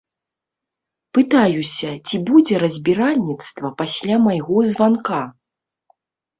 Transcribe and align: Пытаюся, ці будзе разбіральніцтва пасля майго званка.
Пытаюся, 1.17 1.89
ці 2.07 2.15
будзе 2.31 2.55
разбіральніцтва 2.65 3.67
пасля 3.85 4.21
майго 4.27 4.57
званка. 4.73 5.25